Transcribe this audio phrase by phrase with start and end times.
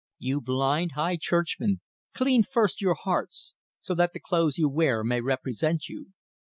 [0.17, 1.79] You blind high churchmen,
[2.15, 6.13] clean first your hearts, so that the clothes you wear may represent you.